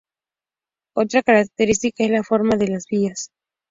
[0.95, 3.29] Otra característica es la forma de las vías.